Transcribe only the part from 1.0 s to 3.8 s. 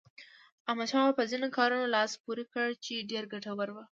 بابا په ځینو کارونو لاس پورې کړ چې ډېر ګټور